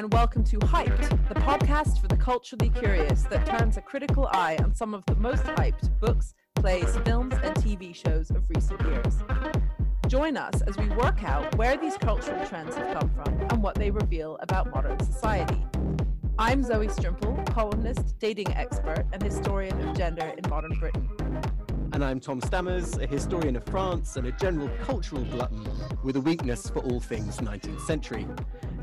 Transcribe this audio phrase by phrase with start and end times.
[0.00, 4.56] and welcome to Hyped, the podcast for the culturally curious that turns a critical eye
[4.62, 9.18] on some of the most hyped books, plays, films, and TV shows of recent years.
[10.06, 13.74] Join us as we work out where these cultural trends have come from and what
[13.74, 15.62] they reveal about modern society.
[16.38, 21.10] I'm Zoe Strimpel, columnist, dating expert, and historian of gender in modern Britain.
[21.92, 25.68] And I'm Tom Stammers, a historian of France and a general cultural glutton
[26.02, 28.26] with a weakness for all things 19th century.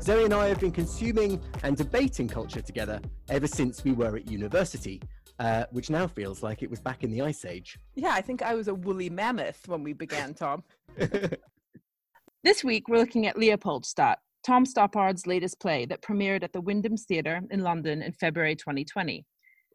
[0.00, 4.30] Zoe and I have been consuming and debating culture together ever since we were at
[4.30, 5.02] university,
[5.38, 7.78] uh, which now feels like it was back in the Ice Age.
[7.94, 10.62] Yeah, I think I was a woolly mammoth when we began, Tom.
[12.44, 17.04] this week, we're looking at Leopoldstadt, Tom Stoppard's latest play that premiered at the Wyndham's
[17.04, 19.26] Theatre in London in February 2020.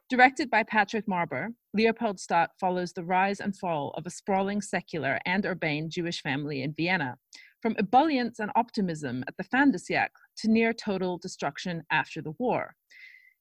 [0.09, 5.45] Directed by Patrick Marber, Leopoldstadt follows the rise and fall of a sprawling secular and
[5.45, 7.17] urbane Jewish family in Vienna,
[7.63, 12.33] from ebullience and optimism at the fin de siècle to near total destruction after the
[12.37, 12.75] war.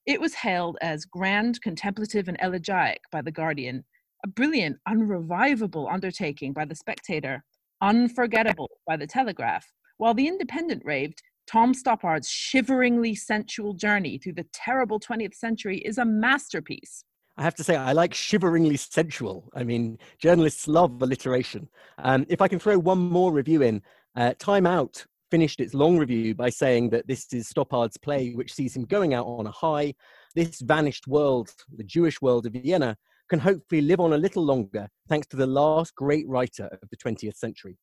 [0.07, 3.85] It was hailed as grand, contemplative, and elegiac by The Guardian,
[4.25, 7.43] a brilliant, unrevivable undertaking by The Spectator,
[7.81, 14.47] unforgettable by The Telegraph, while The Independent raved, Tom Stoppard's shiveringly sensual journey through the
[14.53, 17.05] terrible 20th century is a masterpiece.
[17.37, 19.49] I have to say, I like shiveringly sensual.
[19.55, 21.69] I mean, journalists love alliteration.
[21.99, 23.83] Um, if I can throw one more review in,
[24.17, 28.53] uh, Time Out finished its long review by saying that this is Stoppard's play, which
[28.53, 29.95] sees him going out on a high.
[30.35, 32.97] This vanished world, the Jewish world of Vienna,
[33.31, 36.99] can hopefully live on a little longer thanks to the last great writer of the
[36.99, 37.79] 20th century.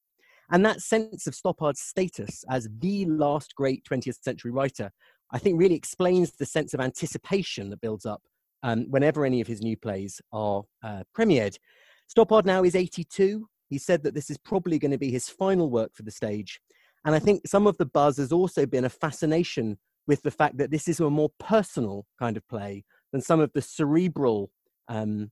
[0.52, 4.92] And that sense of Stoppard's status as the last great 20th century writer,
[5.32, 8.22] I think really explains the sense of anticipation that builds up
[8.62, 11.58] um, whenever any of his new plays are uh, premiered.
[12.16, 13.48] Stoppard now is 82.
[13.70, 16.60] He said that this is probably going to be his final work for the stage.
[17.06, 20.58] And I think some of the buzz has also been a fascination with the fact
[20.58, 24.52] that this is a more personal kind of play than some of the cerebral,
[24.88, 25.32] um,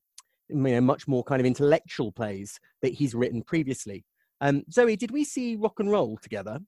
[0.49, 4.05] you know, much more kind of intellectual plays that he's written previously.
[4.39, 6.59] Um, Zoe, did we see rock and roll together?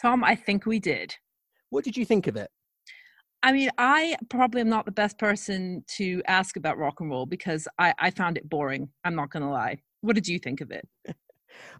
[0.00, 1.14] Tom, I think we did.
[1.68, 2.50] What did you think of it?
[3.42, 7.26] I mean, I probably am not the best person to ask about rock and roll
[7.26, 8.88] because I, I found it boring.
[9.04, 9.80] I'm not going to lie.
[10.00, 10.88] What did you think of it?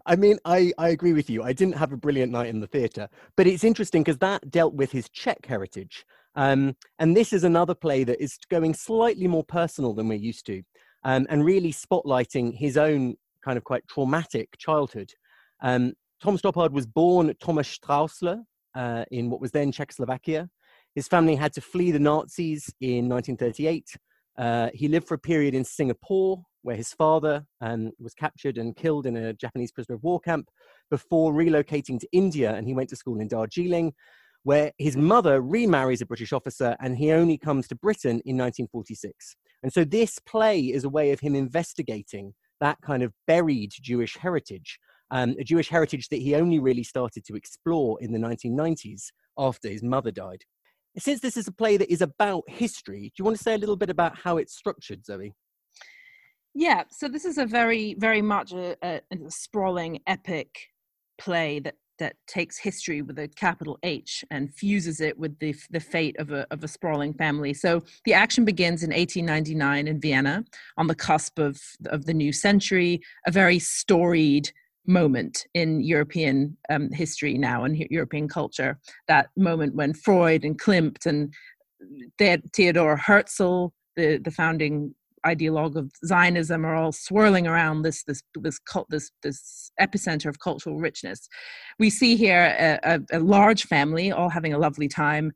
[0.05, 1.43] I mean, I, I agree with you.
[1.43, 4.73] I didn't have a brilliant night in the theatre, but it's interesting because that dealt
[4.73, 6.05] with his Czech heritage.
[6.35, 10.45] Um, and this is another play that is going slightly more personal than we're used
[10.47, 10.63] to
[11.03, 15.11] um, and really spotlighting his own kind of quite traumatic childhood.
[15.61, 18.43] Um, Tom Stoppard was born Thomas Straussler
[18.75, 20.49] uh, in what was then Czechoslovakia.
[20.95, 23.95] His family had to flee the Nazis in 1938.
[24.37, 28.75] Uh, he lived for a period in Singapore, where his father um, was captured and
[28.75, 30.49] killed in a Japanese prisoner of war camp
[30.89, 32.53] before relocating to India.
[32.53, 33.93] And he went to school in Darjeeling,
[34.43, 39.35] where his mother remarries a British officer, and he only comes to Britain in 1946.
[39.63, 44.17] And so this play is a way of him investigating that kind of buried Jewish
[44.17, 44.79] heritage
[45.11, 49.67] um, a Jewish heritage that he only really started to explore in the 1990s after
[49.69, 50.43] his mother died.
[50.97, 53.57] Since this is a play that is about history, do you want to say a
[53.57, 55.33] little bit about how it's structured, Zoe?
[56.53, 60.67] Yeah, so this is a very, very much a, a, a sprawling, epic
[61.17, 65.79] play that that takes history with a capital H and fuses it with the the
[65.79, 67.53] fate of a of a sprawling family.
[67.53, 70.43] So the action begins in 1899 in Vienna,
[70.77, 74.51] on the cusp of of the new century, a very storied
[74.87, 78.79] moment in European um, history now and European culture.
[79.07, 81.33] That moment when Freud and Klimt and
[82.17, 88.57] Theodor Herzl, the, the founding ideologue of Zionism, are all swirling around this this this
[88.57, 91.27] cult this this epicenter of cultural richness.
[91.77, 95.31] We see here a, a, a large family all having a lovely time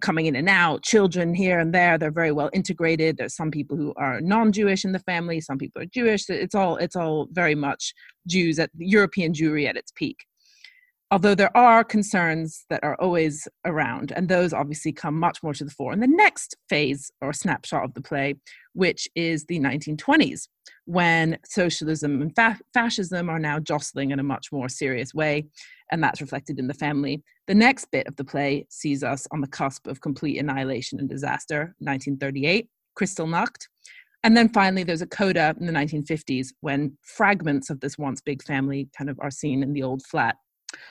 [0.00, 1.98] coming in and out, children here and there.
[1.98, 3.16] They're very well integrated.
[3.16, 5.40] There's some people who are non-Jewish in the family.
[5.40, 6.28] Some people are Jewish.
[6.28, 7.92] It's all it's all very much
[8.26, 10.24] Jews at European Jewry at its peak.
[11.14, 15.64] Although there are concerns that are always around, and those obviously come much more to
[15.64, 18.34] the fore in the next phase or snapshot of the play,
[18.72, 20.48] which is the 1920s,
[20.86, 25.46] when socialism and fa- fascism are now jostling in a much more serious way
[25.92, 27.22] and that's reflected in the family.
[27.46, 31.08] The next bit of the play sees us on the cusp of complete annihilation and
[31.08, 32.68] disaster, 1938,
[32.98, 33.68] Kristallnacht.
[34.24, 38.42] And then finally, there's a coda in the 1950s when fragments of this once big
[38.42, 40.34] family kind of are seen in the old flat.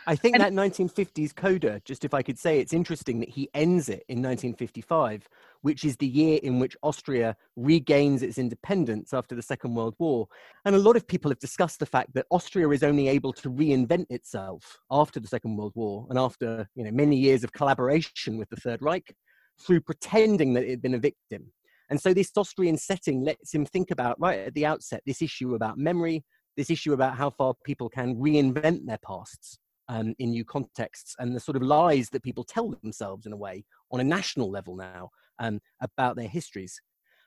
[0.08, 3.50] I think And- that 1950s coda, just if I could say, it's interesting that he
[3.54, 5.28] ends it in 1955,
[5.62, 10.28] which is the year in which Austria regains its independence after the Second World War.
[10.66, 13.50] And a lot of people have discussed the fact that Austria is only able to
[13.50, 18.38] reinvent itself after the Second World War and after you know many years of collaboration
[18.38, 19.16] with the Third Reich
[19.62, 21.52] through pretending that it had been a victim.
[21.90, 25.54] And so this Austrian setting lets him think about right at the outset this issue
[25.54, 26.24] about memory,
[26.58, 29.60] this issue about how far people can reinvent their pasts
[29.94, 33.38] um, in new contexts and the sort of lies that people tell themselves in a
[33.38, 35.10] way on a national level now
[35.40, 36.82] um, about their histories.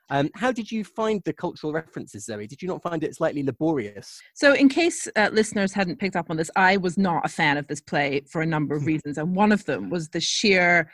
[0.09, 2.47] Um, how did you find the cultural references, Zoe?
[2.47, 4.21] Did you not find it slightly laborious?
[4.35, 7.57] So, in case uh, listeners hadn't picked up on this, I was not a fan
[7.57, 9.17] of this play for a number of reasons.
[9.17, 10.89] And one of them was the sheer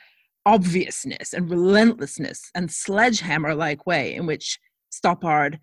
[0.45, 4.59] obviousness and relentlessness and sledgehammer like way in which
[4.91, 5.59] Stoppard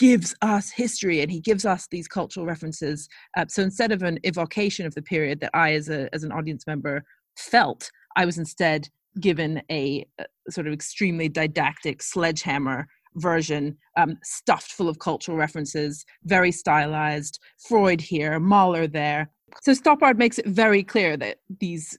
[0.00, 3.06] gives us history and he gives us these cultural references.
[3.36, 6.32] Uh, so, instead of an evocation of the period that I, as, a, as an
[6.32, 7.04] audience member,
[7.36, 8.88] felt, I was instead
[9.20, 12.86] given a, a sort of extremely didactic sledgehammer
[13.16, 17.38] version um, stuffed full of cultural references, very stylized.
[17.68, 19.30] Freud here, Mahler there.
[19.62, 21.98] So Stoppard makes it very clear that these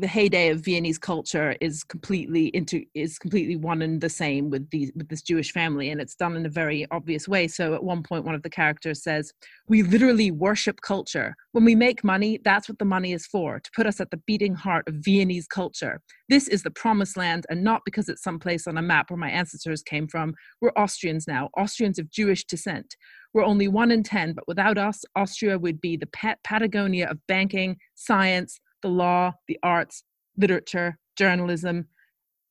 [0.00, 4.68] the heyday of Viennese culture is completely into is completely one and the same with
[4.70, 7.48] these with this Jewish family, and it's done in a very obvious way.
[7.48, 9.32] So at one point, one of the characters says,
[9.68, 11.34] "We literally worship culture.
[11.52, 14.22] When we make money, that's what the money is for to put us at the
[14.26, 16.00] beating heart of Viennese culture.
[16.28, 19.30] This is the promised land, and not because it's someplace on a map where my
[19.30, 20.34] ancestors came from.
[20.60, 22.96] We're Austrians now, Austrians of Jewish descent.
[23.32, 27.18] We're only one in ten, but without us, Austria would be the Pat- Patagonia of
[27.26, 30.04] banking, science." The law, the arts,
[30.36, 31.88] literature, journalism.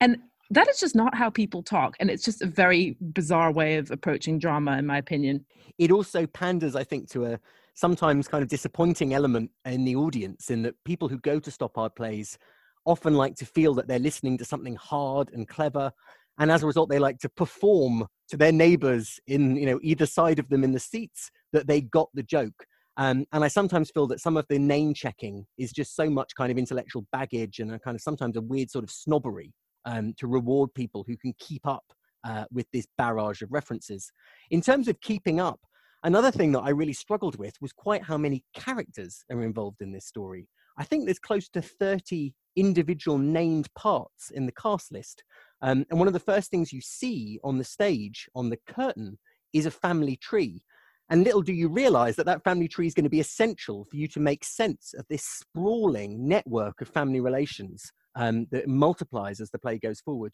[0.02, 0.18] And
[0.50, 1.96] that is just not how people talk.
[2.00, 5.46] And it's just a very bizarre way of approaching drama, in my opinion.
[5.78, 7.40] It also panders, I think, to a
[7.76, 11.96] sometimes kind of disappointing element in the audience, in that people who go to Stoppard
[11.96, 12.38] plays
[12.86, 15.92] often like to feel that they're listening to something hard and clever.
[16.40, 20.08] And as a result, they like to perform to their neighbors in, you know, either
[20.08, 22.66] side of them in the seats that they got the joke.
[22.98, 26.36] Um, and I sometimes feel that some of the name checking is just so much
[26.36, 29.52] kind of intellectual baggage and a kind of sometimes a weird sort of snobbery
[29.86, 31.84] um, to reward people who can keep up
[32.24, 34.12] uh, with this barrage of references.
[34.52, 35.60] In terms of keeping up,
[36.04, 39.92] another thing that I really struggled with was quite how many characters are involved in
[39.92, 40.48] this story.
[40.78, 45.24] I think there's close to 30 individual named parts in the cast list.
[45.62, 49.18] Um, and one of the first things you see on the stage, on the curtain,
[49.54, 50.64] is a family tree.
[51.10, 53.98] And little do you realize that that family tree is going to be essential for
[53.98, 59.50] you to make sense of this sprawling network of family relations um, that multiplies as
[59.52, 60.34] the play goes forward.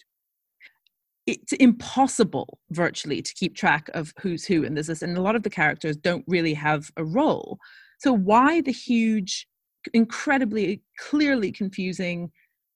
[1.26, 5.44] It's impossible virtually to keep track of who's who in this, and a lot of
[5.44, 7.60] the characters don't really have a role.
[8.00, 9.48] So, why the huge,
[9.94, 12.32] incredibly clearly confusing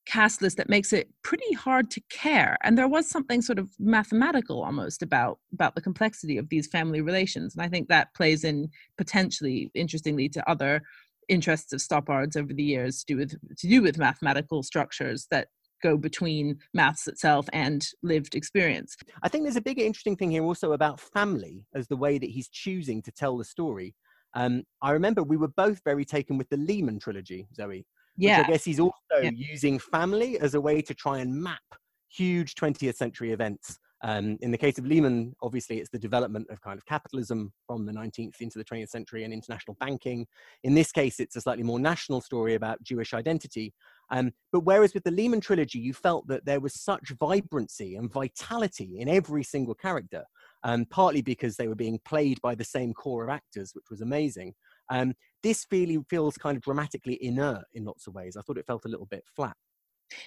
[0.06, 3.70] cast list that makes it pretty hard to care and there was something sort of
[3.78, 8.44] mathematical almost about about the complexity of these family relations and i think that plays
[8.44, 8.68] in
[8.98, 10.82] potentially interestingly to other
[11.28, 15.48] interests of stoppards over the years to do with to do with mathematical structures that
[15.82, 20.44] go between maths itself and lived experience I think there's a bigger interesting thing here
[20.44, 23.94] also about family as the way that he's choosing to tell the story.
[24.34, 27.86] Um, I remember we were both very taken with the Lehman trilogy, Zoe.
[28.16, 29.30] Yeah Which I guess he's also Yeah.
[29.30, 31.62] using family as a way to try and map
[32.08, 33.78] huge 20th century events.
[34.02, 37.86] Um, in the case of Lehman, obviously, it's the development of kind of capitalism from
[37.86, 40.26] the 19th into the 20th century and international banking.
[40.62, 43.72] In this case, it's a slightly more national story about Jewish identity.
[44.10, 48.12] Um, but whereas with the Lehman trilogy, you felt that there was such vibrancy and
[48.12, 50.24] vitality in every single character,
[50.64, 54.02] um, partly because they were being played by the same core of actors, which was
[54.02, 54.52] amazing.
[54.90, 55.14] Um,
[55.44, 58.36] this feeling feels kind of dramatically inert in lots of ways.
[58.36, 59.56] I thought it felt a little bit flat.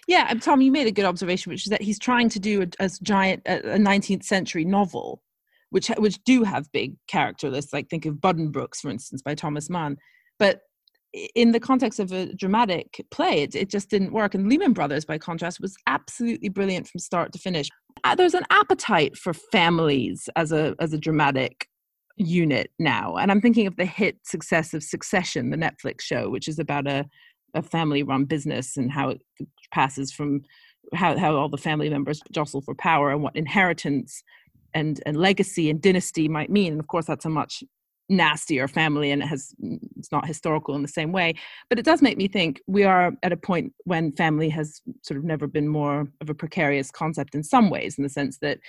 [0.08, 2.86] Yeah, Tom, you made a good observation, which is that he's trying to do a,
[2.86, 5.22] a giant a a 19th century novel,
[5.72, 7.74] which which do have big character lists.
[7.74, 9.98] Like think of Buddenbrooks, for instance, by Thomas Mann.
[10.40, 10.62] But
[11.36, 14.36] in the context of a dramatic play, it, it just didn't work.
[14.36, 17.70] And Lehman Brothers, by contrast, was absolutely brilliant from start to finish.
[18.04, 21.68] Uh, There's an appetite for families as a as a dramatic
[22.18, 26.48] unit now, and I'm thinking of the hit success of Succession, the Netflix show, which
[26.48, 27.06] is about a
[27.54, 29.22] a family run business and how it
[29.72, 30.42] passes from
[30.94, 34.24] how, how all the family members jostle for power and what inheritance
[34.74, 36.74] and, and legacy and dynasty might mean.
[36.74, 37.64] And of course, that's a much
[38.10, 39.54] nastier family and it has
[39.98, 41.34] it's not historical in the same way
[41.70, 45.18] but it does make me think we are at a point when family has sort
[45.18, 48.60] of never been more of a precarious concept in some ways in the sense that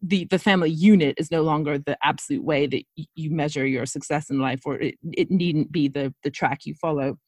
[0.00, 2.84] the the family unit is no longer the absolute way that
[3.14, 6.74] you measure your success in life, or it, it needn't be the the track you
[6.74, 7.18] follow.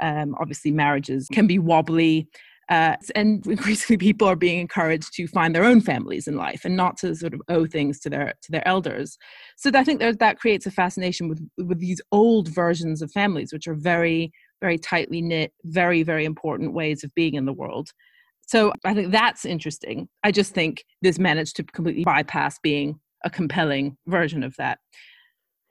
[0.00, 2.28] Um, obviously, marriages can be wobbly.
[2.70, 6.76] Uh, and increasingly, people are being encouraged to find their own families in life and
[6.76, 9.18] not to sort of owe things to their to their elders.
[9.56, 13.52] So I think that that creates a fascination with with these old versions of families,
[13.52, 17.90] which are very very tightly knit, very very important ways of being in the world.
[18.46, 20.08] So I think that's interesting.
[20.22, 24.78] I just think this managed to completely bypass being a compelling version of that.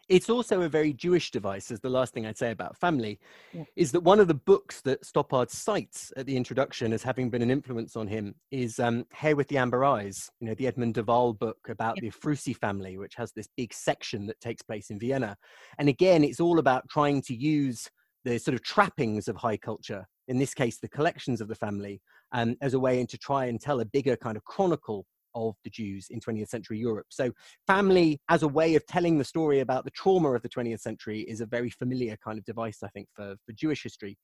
[0.10, 3.20] It's also a very Jewish device, as the last thing I'd say about family,
[3.54, 3.64] yeah.
[3.78, 7.42] is that one of the books that Stoppard cites at the introduction as having been
[7.42, 10.96] an influence on him is um, Hare with the Amber Eyes, you know, the Edmund
[10.96, 12.10] de Waal book about yeah.
[12.10, 15.38] the Ephrussi family, which has this big section that takes place in Vienna.
[15.78, 17.90] And again, it's all about trying to use
[18.26, 22.02] the sort of trappings of high culture, in this case, the collections of the family,
[22.34, 25.70] um, as a way to try and tell a bigger kind of chronicle of the
[25.70, 27.08] Jews in 20th century Europe.
[27.10, 27.32] So,
[27.68, 31.22] family as a way of telling the story about the trauma of the 20th century
[31.22, 34.18] is a very familiar kind of device, I think, for, for Jewish history.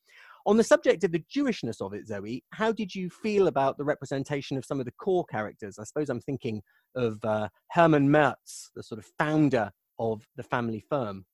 [0.45, 3.83] On the subject of the Jewishness of it, Zoe, how did you feel about the
[3.83, 5.77] representation of some of the core characters?
[5.79, 6.61] I suppose I'm thinking
[6.95, 11.25] of uh, Hermann Merz, the sort of founder of the family firm.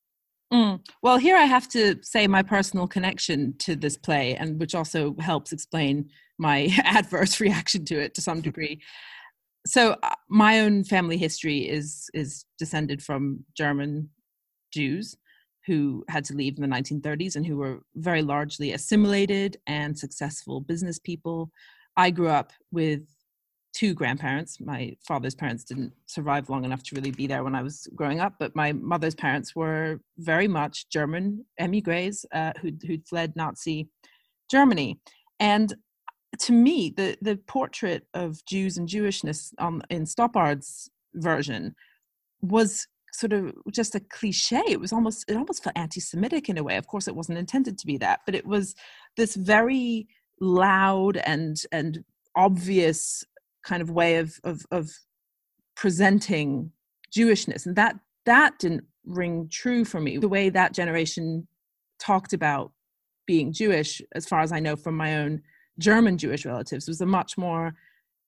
[0.55, 0.79] Mm.
[1.01, 5.15] Well, here I have to say my personal connection to this play, and which also
[5.19, 8.81] helps explain my adverse reaction to it to some degree
[9.65, 14.09] so uh, my own family history is is descended from German
[14.71, 15.15] Jews
[15.65, 20.61] who had to leave in the 1930s and who were very largely assimilated and successful
[20.61, 21.49] business people.
[21.97, 23.01] I grew up with
[23.75, 24.59] two grandparents.
[24.61, 28.21] My father's parents didn't survive long enough to really be there when I was growing
[28.21, 33.89] up, but my mother's parents were very much German emigres uh, who'd, who'd fled Nazi
[34.49, 34.99] Germany.
[35.41, 35.73] And
[36.39, 41.75] to me, the the portrait of Jews and Jewishness on in Stoppard's version
[42.41, 44.61] was sort of just a cliche.
[44.67, 46.77] It was almost it almost felt anti-Semitic in a way.
[46.77, 48.75] Of course, it wasn't intended to be that, but it was
[49.17, 50.07] this very
[50.39, 52.03] loud and and
[52.35, 53.23] obvious
[53.65, 54.89] kind of way of of, of
[55.75, 56.71] presenting
[57.13, 60.17] Jewishness, and that that didn't ring true for me.
[60.17, 61.47] The way that generation
[61.99, 62.71] talked about
[63.25, 65.41] being Jewish, as far as I know from my own
[65.79, 67.73] German Jewish relatives was a much more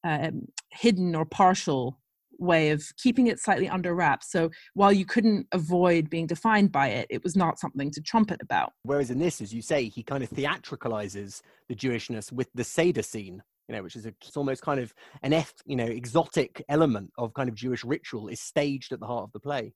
[0.03, 2.00] um, hidden or partial
[2.39, 4.32] way of keeping it slightly under wraps.
[4.32, 8.41] So while you couldn't avoid being defined by it, it was not something to trumpet
[8.41, 8.74] about.
[8.84, 13.01] Whereas in this, as you say, he kind of theatricalizes the Jewishness with the Seder
[13.01, 13.41] scene.
[13.67, 14.93] You know, which is a, it's almost kind of
[15.24, 19.07] an F, you know, exotic element of kind of Jewish ritual is staged at the
[19.07, 19.74] heart of the play.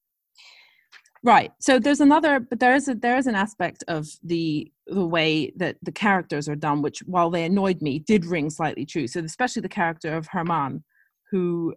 [1.24, 1.52] Right.
[1.60, 5.52] So there's another, but there is a, there is an aspect of the the way
[5.58, 9.08] that the characters are done, which while they annoyed me, did ring slightly true.
[9.08, 10.84] So especially the character of Hermann,
[11.30, 11.76] who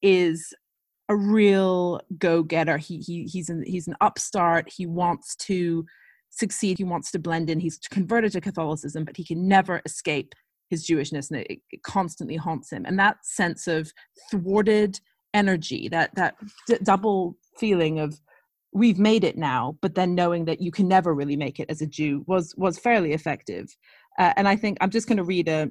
[0.00, 0.54] is
[1.08, 2.78] a real go-getter.
[2.78, 4.70] He he he's an he's an upstart.
[4.74, 5.84] He wants to
[6.30, 6.78] succeed.
[6.78, 7.60] He wants to blend in.
[7.60, 10.34] He's converted to Catholicism, but he can never escape
[10.68, 12.84] his Jewishness, and it, it constantly haunts him.
[12.86, 13.92] And that sense of
[14.30, 15.00] thwarted
[15.34, 18.20] energy, that that d- double feeling of
[18.72, 21.80] we've made it now but then knowing that you can never really make it as
[21.80, 23.74] a jew was was fairly effective.
[24.18, 25.70] Uh, and i think i'm just going to read a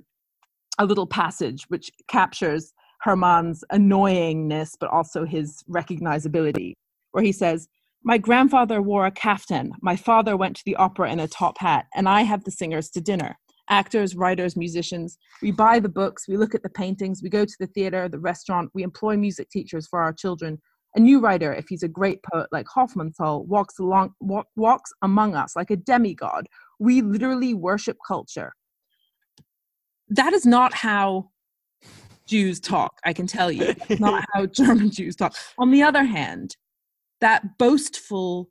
[0.80, 6.74] a little passage which captures hermann's annoyingness but also his recognizability
[7.12, 7.68] where he says
[8.04, 9.72] my grandfather wore a kaftan.
[9.82, 12.90] My father went to the opera in a top hat and i have the singers
[12.92, 13.38] to dinner
[13.70, 17.56] actors writers musicians we buy the books we look at the paintings we go to
[17.60, 20.58] the theater the restaurant we employ music teachers for our children
[20.98, 25.36] a new writer, if he's a great poet like Hofmannsthal, walks along walk, walks among
[25.36, 26.48] us like a demigod.
[26.80, 28.54] We literally worship culture.
[30.10, 31.30] That is not how
[32.28, 33.76] Jews talk, I can tell you.
[34.00, 35.36] not how German Jews talk.
[35.60, 36.58] On the other hand,
[37.22, 38.50] that boastful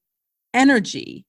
[0.54, 1.26] energy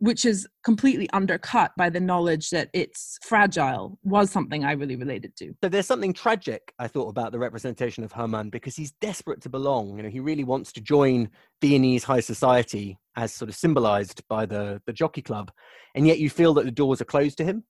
[0.00, 5.36] which is completely undercut by the knowledge that it's fragile was something I really related
[5.36, 5.52] to.
[5.62, 9.50] So there's something tragic I thought about the representation of Hermann because he's desperate to
[9.50, 9.98] belong.
[9.98, 11.28] You know, he really wants to join
[11.60, 15.52] Viennese high society as sort of symbolized by the the jockey club,
[15.94, 17.64] and yet you feel that the doors are closed to him.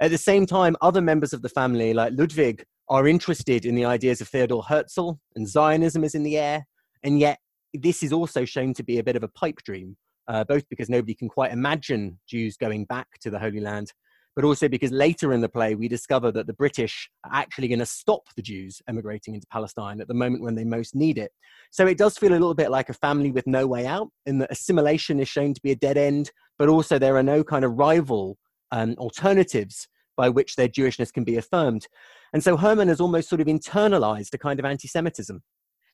[0.00, 3.84] At the same time, other members of the family, like Ludwig, are interested in the
[3.84, 6.66] ideas of Theodor Herzl, and Zionism is in the air,
[7.04, 7.38] and yet
[7.72, 9.96] this is also shown to be a bit of a pipe dream
[10.28, 13.92] uh, both because nobody can quite imagine Jews going back to the Holy Land,
[14.36, 17.78] but also because later in the play we discover that the British are actually going
[17.80, 21.32] to stop the Jews emigrating into Palestine at the moment when they most need it.
[21.70, 24.38] So it does feel a little bit like a family with no way out, in
[24.38, 27.64] that assimilation is shown to be a dead end, but also there are no kind
[27.64, 28.38] of rival
[28.70, 31.86] um, alternatives by which their Jewishness can be affirmed.
[32.32, 35.40] And so Hermann has almost sort of internalized a kind of anti Semitism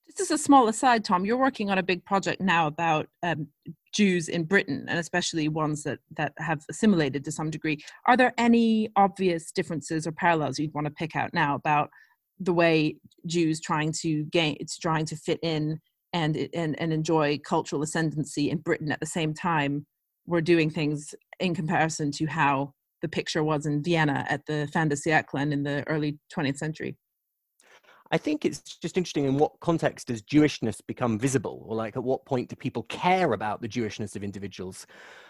[0.07, 1.25] This is a small aside, Tom.
[1.25, 3.49] You're working on a big project now about um,
[3.95, 7.79] Jews in Britain, and especially ones that that have assimilated to some degree.
[8.07, 11.91] Are there any obvious differences or parallels you'd want to pick out now about
[12.41, 12.97] the way
[13.27, 15.81] Jews trying to gain, it's trying to fit in
[16.13, 19.87] and and and enjoy cultural ascendancy in Britain at the same time
[20.27, 22.73] were doing things in comparison to how
[23.03, 26.57] the picture was in Vienna at the fin de siècle and in the early 20th
[26.57, 26.97] century.
[28.13, 32.05] I think it's just interesting in what context does Jewishness become visible, or like at
[32.05, 34.87] what point do people care about the Jewishness of individuals?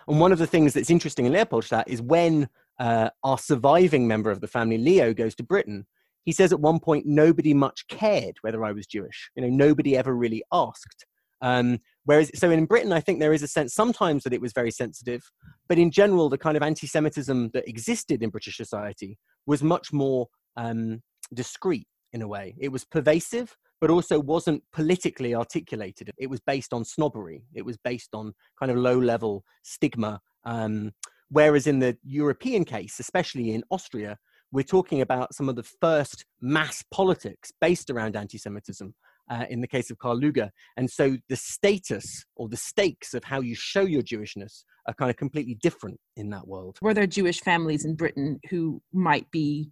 [0.08, 4.30] And one of the things that's interesting in Leopoldstadt is when uh, our surviving member
[4.30, 5.86] of the family, Leo, goes to Britain,
[6.24, 9.30] he says at one point nobody much cared whether I was Jewish.
[9.36, 11.06] You know, nobody ever really asked.
[11.42, 14.52] Um, whereas, so in Britain, I think there is a sense sometimes that it was
[14.52, 15.22] very sensitive,
[15.68, 20.28] but in general, the kind of anti-Semitism that existed in British society was much more
[20.56, 21.02] um,
[21.34, 22.54] discreet in a way.
[22.58, 26.12] It was pervasive, but also wasn't politically articulated.
[26.16, 27.42] It was based on snobbery.
[27.52, 30.20] It was based on kind of low level stigma.
[30.44, 30.92] Um,
[31.28, 34.16] whereas in the European case, especially in Austria,
[34.52, 38.94] we're talking about some of the first mass politics based around anti Semitism.
[39.30, 40.50] Uh, in the case of Karl Lueger.
[40.76, 45.08] And so the status or the stakes of how you show your Jewishness are kind
[45.08, 46.76] of completely different in that world.
[46.82, 49.70] Were there Jewish families in Britain who might be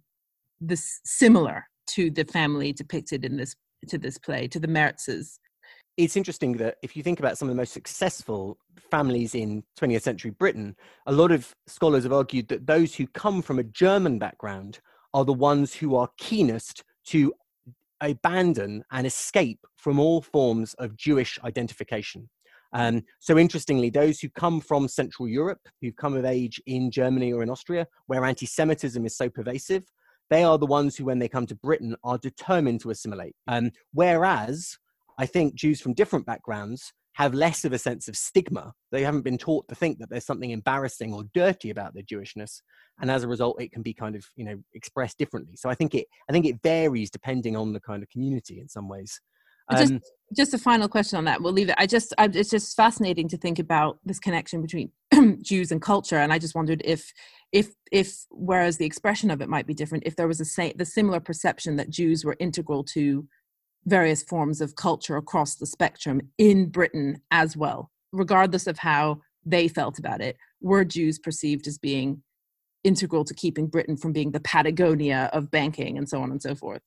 [0.59, 3.55] this similar to the family depicted in this
[3.89, 5.39] to this play, to the Merzes.
[5.97, 8.57] It's interesting that if you think about some of the most successful
[8.89, 10.75] families in 20th century Britain,
[11.05, 14.79] a lot of scholars have argued that those who come from a German background
[15.13, 17.33] are the ones who are keenest to
[18.01, 22.29] abandon and escape from all forms of Jewish identification.
[22.73, 27.31] Um, so, interestingly, those who come from Central Europe, who've come of age in Germany
[27.31, 29.83] or in Austria, where anti Semitism is so pervasive,
[30.29, 33.35] they are the ones who, when they come to Britain, are determined to assimilate.
[33.47, 34.77] Um, whereas
[35.17, 38.73] I think Jews from different backgrounds have less of a sense of stigma.
[38.91, 42.61] They haven't been taught to think that there's something embarrassing or dirty about their Jewishness,
[42.99, 45.55] and as a result, it can be kind of you know expressed differently.
[45.55, 48.67] So I think it I think it varies depending on the kind of community in
[48.67, 49.21] some ways.
[49.69, 49.93] Um, just,
[50.35, 51.41] just a final question on that.
[51.41, 51.75] We'll leave it.
[51.77, 54.91] I just, I, it's just fascinating to think about this connection between
[55.41, 57.11] Jews and culture, and I just wondered if,
[57.51, 60.73] if, if, whereas the expression of it might be different, if there was a say,
[60.75, 63.27] the similar perception that Jews were integral to
[63.85, 69.67] various forms of culture across the spectrum in Britain as well, regardless of how they
[69.67, 70.37] felt about it.
[70.61, 72.23] Were Jews perceived as being
[72.83, 76.55] integral to keeping Britain from being the Patagonia of banking and so on and so
[76.55, 76.81] forth?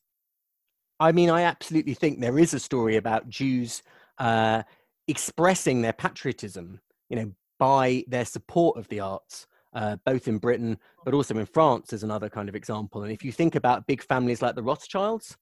[0.99, 3.83] I mean, I absolutely think there is a story about Jews
[4.19, 4.63] uh,
[5.09, 10.79] expressing their patriotism, you know, by their support of the arts, uh, both in Britain
[11.05, 13.03] but also in France, as another kind of example.
[13.03, 15.37] And if you think about big families like the Rothschilds,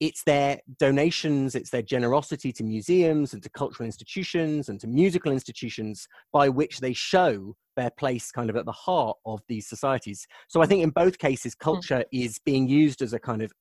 [0.00, 5.32] it's their donations, it's their generosity to museums and to cultural institutions and to musical
[5.32, 10.26] institutions by which they show their place kind of at the heart of these societies.
[10.48, 11.64] So I think in both cases, hmm.
[11.64, 13.52] culture is being used as a kind of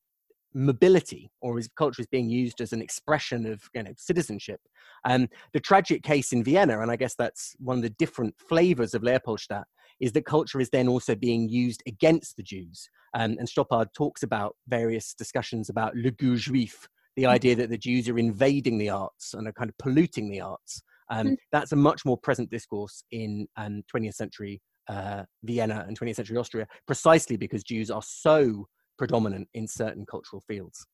[0.58, 4.60] mobility or is culture is being used as an expression of you know citizenship
[5.06, 8.96] um, the tragic case in vienna and i guess that's one of the different flavors
[8.96, 9.68] of leopoldstadt
[10.00, 14.24] is that culture is then also being used against the jews um, and stoppard talks
[14.24, 17.30] about various discussions about le goût juif the mm.
[17.30, 20.82] idea that the jews are invading the arts and are kind of polluting the arts
[21.12, 21.38] um, mm.
[21.52, 26.38] that's a much more present discourse in um, 20th century uh, vienna and 20th century
[26.38, 28.66] austria precisely because jews are so
[28.98, 30.86] predominant in certain cultural fields.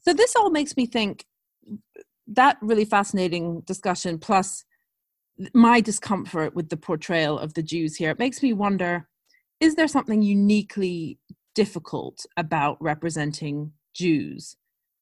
[0.00, 1.24] So this all makes me think
[2.28, 4.64] that really fascinating discussion plus
[5.52, 8.10] my discomfort with the portrayal of the Jews here.
[8.10, 9.08] It makes me wonder
[9.60, 11.18] is there something uniquely
[11.54, 14.56] difficult about representing Jews?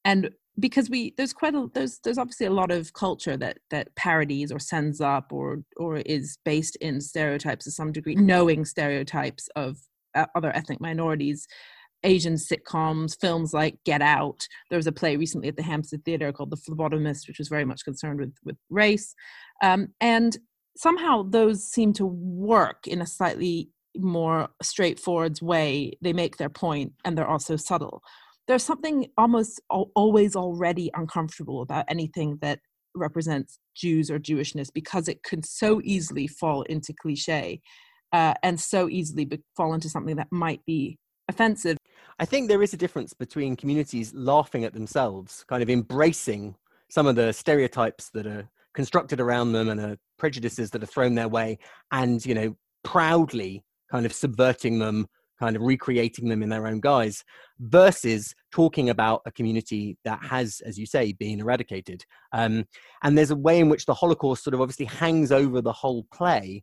[0.04, 3.94] And because we there's quite a there's there's obviously a lot of culture that that
[3.96, 9.48] parodies or sends up or or is based in stereotypes to some degree knowing stereotypes
[9.56, 9.78] of
[10.14, 11.48] uh, other ethnic minorities
[12.04, 14.46] Asian sitcoms, films like Get Out.
[14.70, 17.64] There was a play recently at the Hampstead Theatre called The Phlebotomist, which was very
[17.64, 19.14] much concerned with, with race.
[19.62, 20.36] Um, and
[20.76, 25.92] somehow those seem to work in a slightly more straightforward way.
[26.02, 28.02] They make their point and they're also subtle.
[28.46, 32.60] There's something almost always already uncomfortable about anything that
[32.94, 37.60] represents Jews or Jewishness because it can so easily fall into cliche
[38.12, 41.78] uh, and so easily be- fall into something that might be offensive.
[42.18, 46.54] I think there is a difference between communities laughing at themselves, kind of embracing
[46.88, 51.14] some of the stereotypes that are constructed around them and the prejudices that are thrown
[51.14, 51.58] their way,
[51.90, 55.06] and you know, proudly kind of subverting them,
[55.40, 57.24] kind of recreating them in their own guise,
[57.58, 62.04] versus talking about a community that has, as you say, been eradicated.
[62.32, 62.64] Um,
[63.02, 66.06] and there's a way in which the Holocaust sort of obviously hangs over the whole
[66.12, 66.62] play,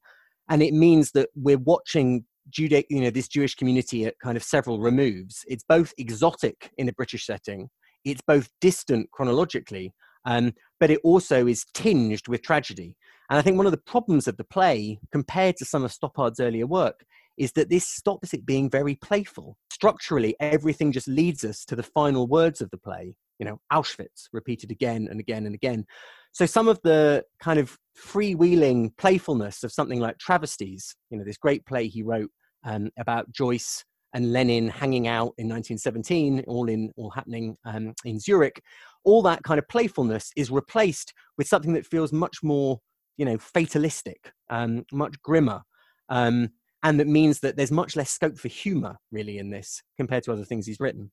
[0.49, 2.25] and it means that we're watching
[2.57, 5.43] You know, this Jewish community at kind of several removes.
[5.47, 7.69] It's both exotic in a British setting,
[8.05, 9.93] it's both distant chronologically,
[10.25, 12.95] um, but it also is tinged with tragedy.
[13.29, 16.39] And I think one of the problems of the play, compared to some of Stoppard's
[16.39, 17.05] earlier work,
[17.37, 19.57] is that this stops it being very playful.
[19.71, 24.27] Structurally, everything just leads us to the final words of the play, you know, Auschwitz,
[24.33, 25.85] repeated again and again and again.
[26.33, 31.37] So some of the kind of freewheeling playfulness of something like Travesties, you know, this
[31.37, 32.29] great play he wrote
[32.63, 38.19] um, about Joyce and Lenin hanging out in 1917, all in all happening um, in
[38.19, 38.61] Zurich,
[39.03, 42.79] all that kind of playfulness is replaced with something that feels much more,
[43.17, 45.61] you know, fatalistic, um, much grimmer,
[46.09, 46.49] um,
[46.83, 50.31] and that means that there's much less scope for humour really in this compared to
[50.31, 51.11] other things he's written.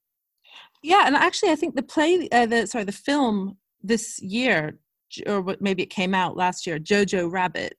[0.83, 4.79] Yeah, and actually, I think the play, uh, the sorry, the film this year,
[5.27, 7.75] or maybe it came out last year, Jojo Rabbit,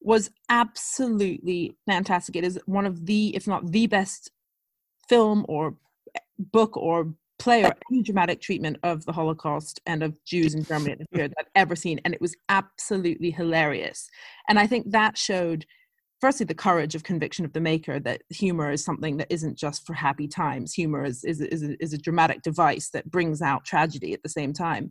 [0.00, 2.36] was absolutely fantastic.
[2.36, 4.30] It is one of the, if not the best
[5.08, 5.74] film or
[6.14, 10.64] eh, book or play or any dramatic treatment of the Holocaust and of Jews in
[10.64, 12.00] Germany at the period I've ever seen.
[12.04, 14.08] And it was absolutely hilarious.
[14.48, 15.64] And I think that showed,
[16.20, 19.86] firstly, the courage of conviction of the maker that humor is something that isn't just
[19.86, 20.72] for happy times.
[20.74, 24.28] Humor is, is, is, a, is a dramatic device that brings out tragedy at the
[24.28, 24.90] same time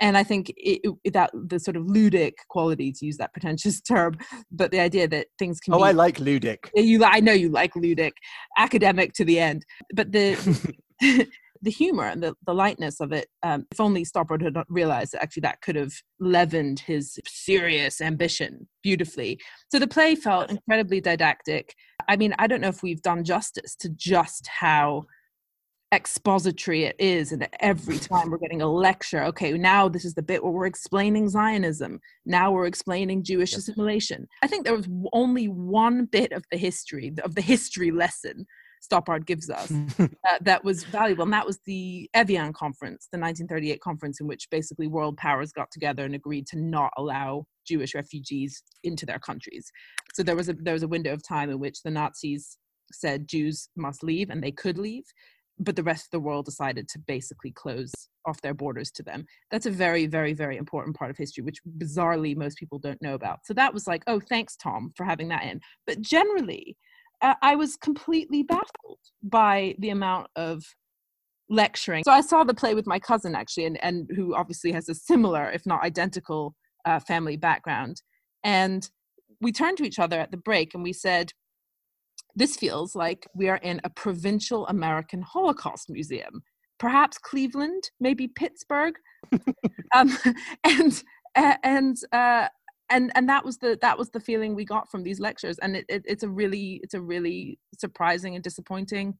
[0.00, 3.80] and I think it, it, that the sort of ludic quality to use that pretentious
[3.88, 4.18] term,
[4.50, 5.74] but the idea that things can.
[5.74, 6.70] Oh, be, I like ludic.
[6.74, 8.12] You, I know you like ludic,
[8.58, 10.36] academic to the end, but the.
[11.62, 15.12] the humor and the, the lightness of it, um, if only Stoppard had not realized
[15.12, 19.40] that actually that could have leavened his serious ambition beautifully.
[19.70, 21.74] So the play felt incredibly didactic.
[22.08, 25.04] I mean, I don't know if we've done justice to just how
[25.94, 30.22] expository it is and every time we're getting a lecture okay now this is the
[30.22, 32.00] bit where we're explaining zionism.
[32.24, 33.60] Now we're explaining jewish yes.
[33.60, 34.26] assimilation.
[34.42, 38.46] I think there was only one bit of the history of the history lesson
[38.82, 40.06] stoppard gives us uh,
[40.40, 44.86] that was valuable and that was the evian conference the 1938 conference in which basically
[44.86, 49.70] world powers got together and agreed to not allow jewish refugees into their countries.
[50.14, 52.58] So there was a there was a window of time in which the nazis
[52.92, 55.04] said Jews must leave and they could leave
[55.58, 57.92] but the rest of the world decided to basically close
[58.26, 59.24] off their borders to them.
[59.50, 63.14] That's a very, very, very important part of history, which bizarrely most people don't know
[63.14, 63.40] about.
[63.44, 65.60] So that was like, oh, thanks, Tom, for having that in.
[65.86, 66.76] But generally,
[67.22, 70.62] uh, I was completely baffled by the amount of
[71.48, 72.04] lecturing.
[72.04, 74.94] So I saw the play with my cousin actually, and, and who obviously has a
[74.94, 78.02] similar, if not identical, uh, family background.
[78.44, 78.88] And
[79.40, 81.32] we turned to each other at the break and we said,
[82.36, 86.42] this feels like we are in a provincial American Holocaust museum.
[86.78, 88.94] Perhaps Cleveland, maybe Pittsburgh,
[89.94, 90.16] um,
[90.64, 91.02] and
[91.34, 92.48] and uh,
[92.90, 95.76] and and that was the that was the feeling we got from these lectures, and
[95.76, 99.14] it, it, it's a really it's a really surprising and disappointing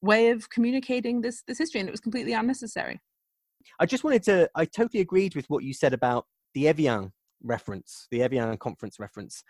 [0.00, 2.98] way of communicating this this history, and it was completely unnecessary.
[3.78, 8.08] I just wanted to I totally agreed with what you said about the Evian reference,
[8.10, 9.44] the Evian conference reference.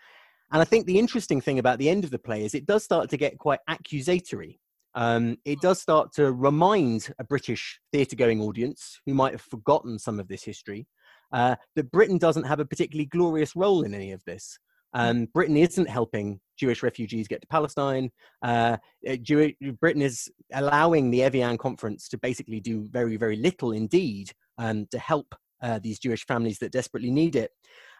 [0.53, 2.83] And I think the interesting thing about the end of the play is it does
[2.83, 4.59] start to get quite accusatory.
[4.93, 9.97] Um, it does start to remind a British theatre going audience who might have forgotten
[9.97, 10.85] some of this history
[11.31, 14.59] uh, that Britain doesn't have a particularly glorious role in any of this.
[14.93, 18.11] Um, Britain isn't helping Jewish refugees get to Palestine.
[18.43, 18.77] Uh,
[19.09, 24.29] uh Jew- Britain is allowing the Evian conference to basically do very, very little indeed
[24.59, 27.49] um, to help uh, these Jewish families that desperately need it.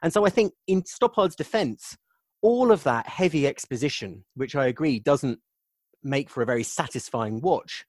[0.03, 1.97] And so I think, in Stoppard's defense,
[2.43, 5.39] all of that heavy exposition, which I agree doesn't
[6.03, 7.85] make for a very satisfying watch,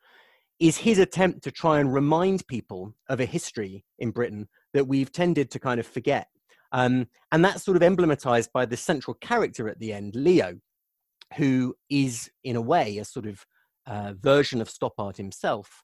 [0.60, 5.12] is his attempt to try and remind people of a history in Britain that we've
[5.12, 6.28] tended to kind of forget.
[6.70, 10.54] Um, and that's sort of emblematized by the central character at the end, Leo,
[11.36, 13.44] who is, in a way, a sort of
[13.86, 15.82] uh, version of Stoppard himself.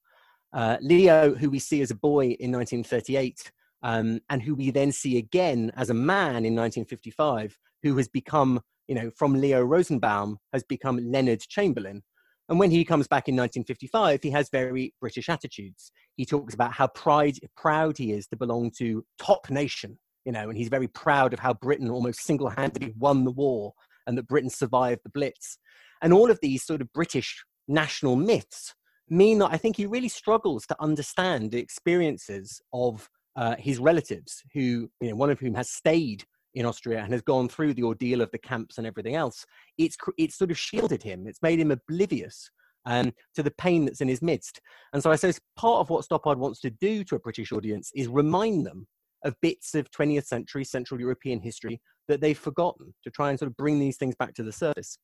[0.53, 3.51] Uh, Leo, who we see as a boy in 1938,
[3.83, 8.61] um, and who we then see again as a man in 1955, who has become,
[8.89, 12.03] you know, from Leo Rosenbaum, has become Leonard Chamberlain.
[12.49, 15.93] And when he comes back in 1955, he has very British attitudes.
[16.17, 20.49] He talks about how pride, proud he is to belong to top nation, you know,
[20.49, 23.73] and he's very proud of how Britain almost single-handedly won the war
[24.07, 25.59] and that Britain survived the Blitz.
[26.03, 28.75] And all of these sort of British national myths
[29.09, 34.43] mean that I think he really struggles to understand the experiences of uh, his relatives,
[34.55, 37.83] who, you know, one of whom has stayed in Austria and has gone through the
[37.83, 39.45] ordeal of the camps and everything else,
[39.79, 41.27] it's it's sort of shielded him.
[41.27, 42.51] It's made him oblivious
[42.87, 44.61] um, to the pain that's in his midst.
[44.93, 47.91] And so I suppose part of what Stoppard wants to do to a British audience
[47.95, 48.87] is remind them
[49.25, 53.51] of bits of 20th century Central European history that they've forgotten to try and sort
[53.51, 54.99] of bring these things back to the surface.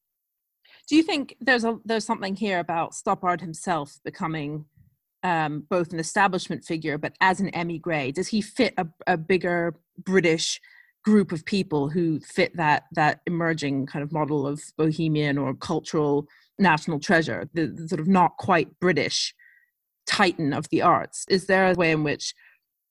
[0.89, 4.65] Do you think there's a there's something here about Stoppard himself becoming
[5.23, 9.77] um, both an establishment figure, but as an emigre, does he fit a, a bigger
[9.99, 10.61] British
[11.07, 16.27] group of people who fit that that emerging kind of model of bohemian or cultural
[16.59, 19.33] national treasure, the, the sort of not quite British
[20.07, 21.25] titan of the arts?
[21.29, 22.35] Is there a way in which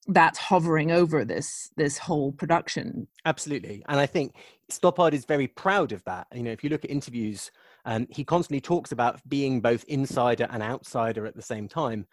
[0.07, 3.07] that's hovering over this this whole production?
[3.25, 3.83] Absolutely.
[3.89, 4.35] And i think
[4.71, 6.27] stoppard is very proud of that.
[6.33, 7.51] You know if you look at interviews
[7.87, 12.07] um, he constantly talks about being both insider and outsider at the same time.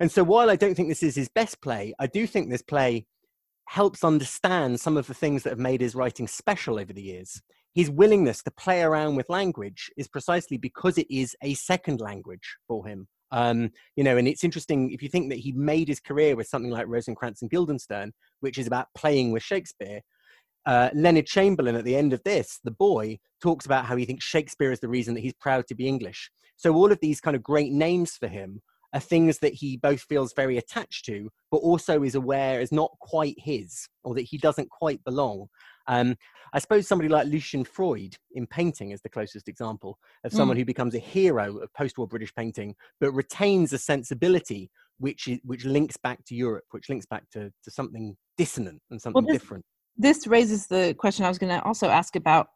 [0.00, 2.62] And so while i don't think this is his best play i do think this
[2.62, 3.06] play
[3.68, 7.40] helps understand some of the things that have made his writing special over the years
[7.74, 12.56] his willingness to play around with language is precisely because it is a second language
[12.66, 16.00] for him um, you know, and it's interesting if you think that he made his
[16.00, 20.00] career with something like Rosencrantz and Guildenstern, which is about playing with Shakespeare.
[20.66, 24.24] Uh, Leonard Chamberlain, at the end of this, the boy, talks about how he thinks
[24.24, 26.30] Shakespeare is the reason that he's proud to be English.
[26.56, 28.60] So all of these kind of great names for him
[28.94, 32.90] are things that he both feels very attached to, but also is aware is not
[33.00, 35.46] quite his, or that he doesn't quite belong.
[35.86, 36.16] Um,
[36.52, 40.60] I suppose somebody like Lucian Freud in painting is the closest example of someone mm.
[40.60, 45.64] who becomes a hero of post-war British painting, but retains a sensibility which is, which
[45.64, 49.40] links back to Europe, which links back to, to something dissonant and something well, this,
[49.40, 49.64] different.
[49.96, 52.48] This raises the question I was going to also ask about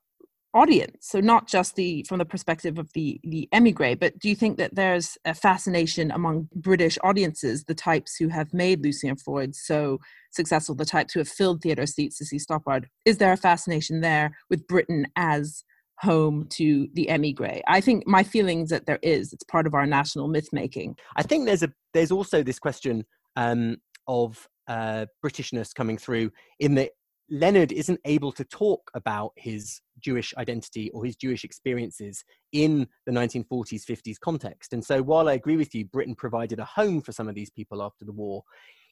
[0.55, 4.37] audience so not just the from the perspective of the the emigre but do you
[4.37, 9.55] think that there's a fascination among british audiences the types who have made lucian freud
[9.55, 9.99] so
[10.31, 12.85] successful the types who have filled theater seats to see stoppard?
[13.05, 15.65] Is there a fascination there with britain as
[16.01, 19.87] home to the emigre i think my feelings that there is it's part of our
[19.87, 23.05] national myth making i think there's a there's also this question
[23.37, 23.77] um,
[24.09, 26.91] of uh, britishness coming through in that
[27.33, 33.13] Leonard isn't able to talk about his Jewish identity or his Jewish experiences in the
[33.13, 34.75] 1940s, 50s context.
[34.75, 37.49] And so, while I agree with you, Britain provided a home for some of these
[37.49, 38.43] people after the war,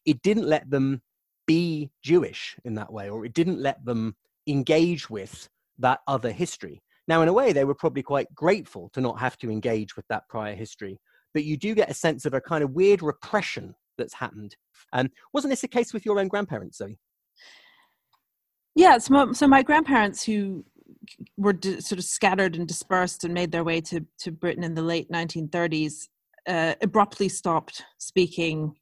[0.07, 1.03] it didn't let them
[1.47, 6.81] be Jewish in that way, or it didn't let them engage with that other history.
[7.09, 10.07] Now, in a way, they were probably quite grateful to not have to engage with
[10.09, 10.99] that prior history,
[11.35, 14.57] but you do get a sense of a kind of weird repression that's happened.
[14.95, 16.99] Um, wasn't this the case with your own grandparents, Zoe?
[18.81, 20.65] Yeah, so my, so my grandparents who
[21.37, 24.73] were di- sort of scattered and dispersed and made their way to, to Britain in
[24.73, 26.09] the late 1930s
[26.47, 28.75] uh, abruptly stopped speaking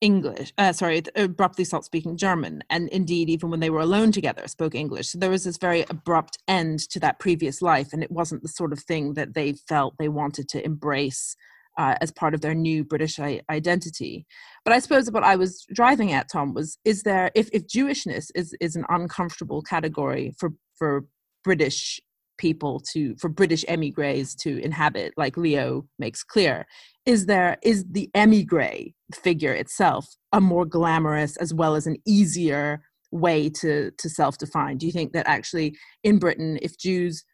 [0.00, 2.62] English, uh, sorry, abruptly stopped speaking German.
[2.70, 5.08] And indeed, even when they were alone together, spoke English.
[5.08, 7.92] So there was this very abrupt end to that previous life.
[7.92, 11.34] And it wasn't the sort of thing that they felt they wanted to embrace
[11.76, 14.26] uh, as part of their new British identity.
[14.64, 18.30] But I suppose what I was driving at, Tom, was is there if, if Jewishness
[18.34, 21.04] is is an uncomfortable category for for
[21.42, 22.00] British
[22.36, 26.66] people to for British emigres to inhabit, like Leo makes clear,
[27.06, 32.82] is there is the emigre figure itself a more glamorous as well as an easier
[33.10, 34.78] way to to self-define?
[34.78, 37.24] Do you think that actually in Britain, if Jews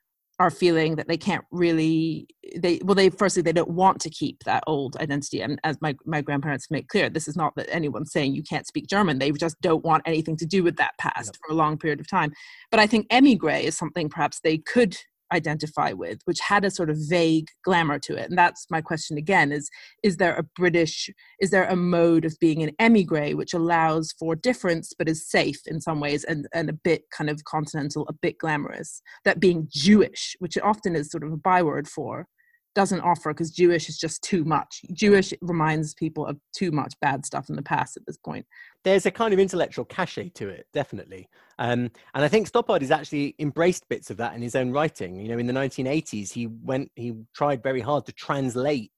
[0.41, 2.27] are feeling that they can't really
[2.57, 5.43] they well they firstly they don't want to keep that old identity.
[5.43, 8.67] And as my, my grandparents make clear this is not that anyone's saying you can't
[8.67, 9.19] speak german.
[9.19, 11.37] They just don't want anything to do with that past yep.
[11.37, 12.33] for a long period of time.
[12.71, 14.97] But i think emigre is something perhaps they could
[15.33, 18.29] identify with which had a sort of vague glamour to it.
[18.29, 19.71] And that's my question again is
[20.03, 24.35] is there a british is there a mode of being an emigre which allows for
[24.35, 28.13] difference but is safe in some ways and and a bit kind of continental a
[28.13, 29.03] bit glamorous?
[29.25, 32.27] That being jewish which often is sort of a byword for
[32.75, 34.83] doesn't offer because Jewish is just too much.
[34.93, 38.47] Jewish reminds people of too much bad stuff in the past at this point.
[38.85, 41.29] There's a kind of intellectual cachet to it, definitely.
[41.59, 45.17] Um, and I think Stoppard has actually embraced bits of that in his own writing.
[45.17, 48.93] You know, in the 1980s, he went, he tried very hard to translate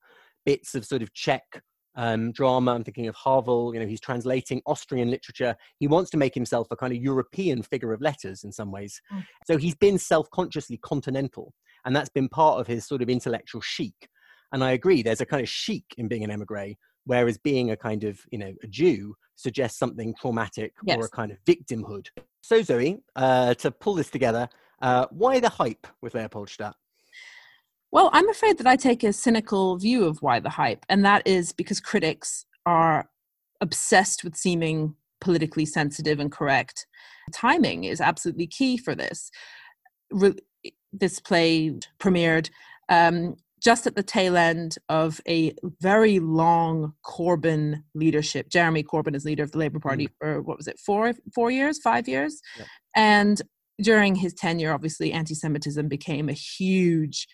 [0.44, 1.62] bits of sort of Czech
[1.94, 2.74] um, drama.
[2.74, 3.74] I'm thinking of Havel.
[3.74, 5.56] You know, he's translating Austrian literature.
[5.78, 9.00] He wants to make himself a kind of European figure of letters in some ways.
[9.12, 9.24] Mm.
[9.46, 11.52] So he's been self-consciously continental
[11.84, 14.08] and that's been part of his sort of intellectual chic.
[14.52, 17.76] And I agree, there's a kind of chic in being an emigre, whereas being a
[17.76, 20.98] kind of you know a Jew suggests something traumatic yes.
[20.98, 22.06] or a kind of victimhood.
[22.42, 24.48] So Zoe, uh, to pull this together,
[24.82, 26.74] uh, why the hype with Leopoldstadt?
[27.92, 31.26] Well, I'm afraid that I take a cynical view of why the hype, and that
[31.26, 33.08] is because critics are
[33.60, 36.86] obsessed with seeming politically sensitive and correct.
[37.32, 39.30] Timing is absolutely key for this.
[40.10, 40.38] Re-
[40.92, 42.50] this play premiered
[42.88, 48.48] um, just at the tail end of a very long Corbyn leadership.
[48.48, 50.12] Jeremy Corbyn is leader of the Labour Party mm.
[50.18, 52.66] for what was it, four four years, five years, yep.
[52.94, 53.42] and
[53.80, 57.26] during his tenure, obviously, anti-Semitism became a huge,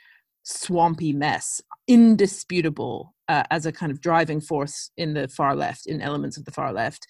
[0.44, 6.00] swampy mess, indisputable uh, as a kind of driving force in the far left, in
[6.00, 7.06] elements of the far left,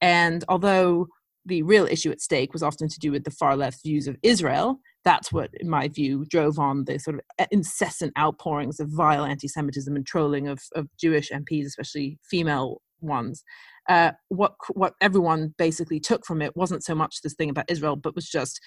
[0.00, 1.06] and although
[1.44, 4.16] the real issue at stake was often to do with the far left views of
[4.22, 9.24] Israel that's what, in my view, drove on the sort of incessant outpourings of vile
[9.24, 13.42] anti-Semitism and trolling of, of Jewish MPs, especially female ones.
[13.88, 17.96] Uh, what what everyone basically took from it wasn't so much this thing about Israel,
[17.96, 18.60] but was just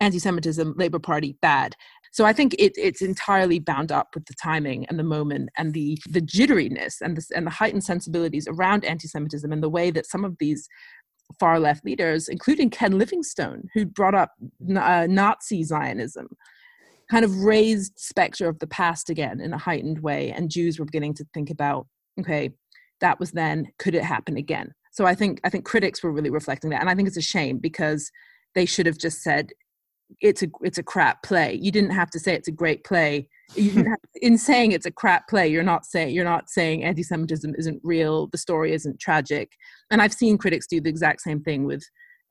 [0.00, 1.74] anti-Semitism, Labour Party bad.
[2.12, 5.72] So I think it, it's entirely bound up with the timing and the moment and
[5.72, 10.06] the the jitteriness and the and the heightened sensibilities around anti-Semitism and the way that
[10.06, 10.68] some of these
[11.38, 14.32] far left leaders, including Ken Livingstone, who brought up
[14.76, 16.28] uh, Nazi Zionism,
[17.10, 20.84] kind of raised specter of the past again in a heightened way, and Jews were
[20.84, 21.86] beginning to think about,
[22.20, 22.50] okay,
[23.00, 24.72] that was then, could it happen again?
[24.92, 27.22] So I think I think critics were really reflecting that, and I think it's a
[27.22, 28.10] shame because
[28.54, 29.50] they should have just said
[30.20, 31.58] it's a it's a crap play.
[31.60, 33.28] You didn't have to say it's a great play.
[33.56, 37.80] Have, in saying it's a crap play, you're not saying you're not saying anti-Semitism isn't
[37.84, 38.28] real.
[38.28, 39.52] The story isn't tragic.
[39.90, 41.84] And I've seen critics do the exact same thing with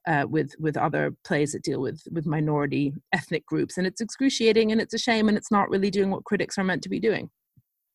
[0.07, 4.71] uh, with with other plays that deal with with minority ethnic groups, and it's excruciating
[4.71, 6.99] and it's a shame, and it's not really doing what critics are meant to be
[6.99, 7.29] doing.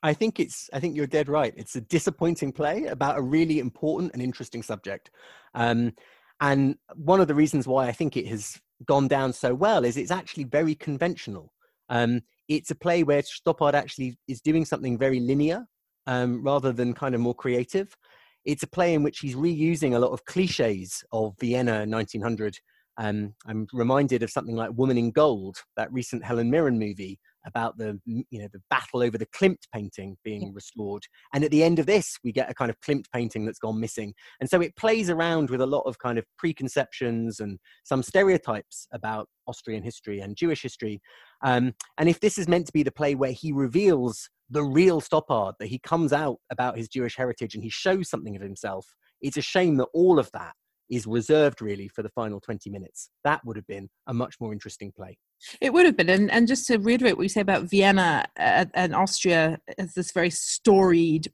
[0.02, 0.70] I think it's.
[0.72, 1.52] I think you're dead right.
[1.56, 5.10] It's a disappointing play about a really important and interesting subject.
[5.54, 5.94] Um,
[6.40, 9.96] and one of the reasons why I think it has gone down so well is
[9.96, 11.52] it's actually very conventional.
[11.88, 15.66] Um, it's a play where Stoppard actually is doing something very linear
[16.06, 17.96] um, rather than kind of more creative.
[18.44, 22.59] It's a play in which he's reusing a lot of cliches of Vienna 1900.
[22.98, 27.78] Um, I'm reminded of something like Woman in Gold, that recent Helen Mirren movie, about
[27.78, 31.04] the you know the battle over the Klimt painting being restored.
[31.32, 33.80] And at the end of this, we get a kind of Klimt painting that's gone
[33.80, 34.12] missing.
[34.40, 38.87] And so it plays around with a lot of kind of preconceptions and some stereotypes
[38.92, 41.00] about Austrian history and Jewish history.
[41.42, 45.00] Um, and if this is meant to be the play where he reveals the real
[45.00, 48.87] Stoppard, that he comes out about his Jewish heritage and he shows something of himself,
[49.20, 50.52] it's a shame that all of that
[50.90, 53.11] is reserved really for the final 20 minutes.
[53.24, 55.18] That would have been a much more interesting play.
[55.61, 56.09] It would have been.
[56.09, 60.12] And, and just to reiterate what you say about Vienna uh, and Austria as this
[60.12, 61.33] very storied,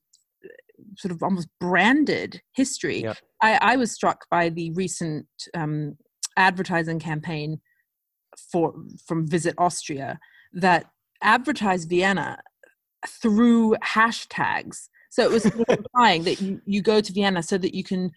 [0.98, 3.14] sort of almost branded history, yeah.
[3.40, 5.96] I, I, was struck by the recent um,
[6.36, 7.60] advertising campaign
[8.50, 8.74] for
[9.06, 10.18] from Visit Austria
[10.52, 10.86] that
[11.22, 12.38] advertised Vienna
[13.06, 14.88] through hashtags.
[15.10, 18.10] So it was implying that you, you go to Vienna so that you can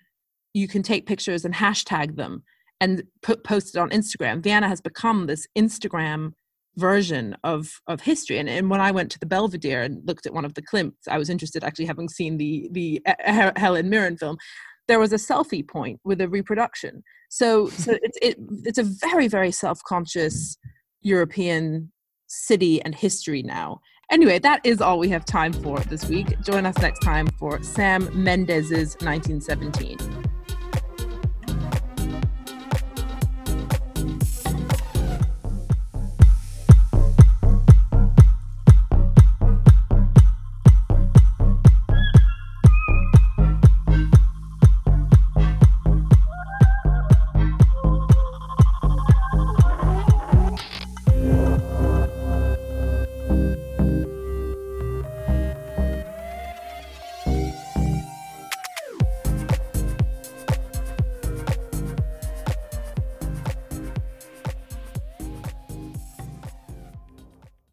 [0.53, 2.43] you can take pictures and hashtag them
[2.81, 4.41] and put post it on Instagram.
[4.41, 6.33] Vienna has become this Instagram
[6.77, 8.37] version of of history.
[8.37, 11.07] And, and when I went to the Belvedere and looked at one of the Klimts,
[11.09, 14.37] I was interested actually having seen the the uh, Helen Mirren film.
[14.87, 17.03] There was a selfie point with a reproduction.
[17.29, 20.57] So so it's it, it's a very very self conscious
[21.01, 21.91] European
[22.27, 23.79] city and history now.
[24.11, 26.39] Anyway, that is all we have time for this week.
[26.41, 30.24] Join us next time for Sam Mendes's 1917.